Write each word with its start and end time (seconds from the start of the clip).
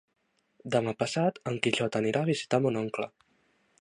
Demà 0.75 0.93
passat 1.03 1.37
en 1.51 1.59
Quixot 1.67 1.99
anirà 2.01 2.25
a 2.25 2.31
visitar 2.31 2.61
mon 2.65 2.81
oncle. 2.85 3.11